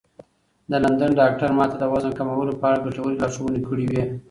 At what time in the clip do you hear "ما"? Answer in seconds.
1.57-1.65